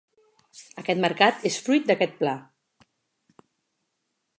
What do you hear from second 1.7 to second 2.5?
d'aquest pla.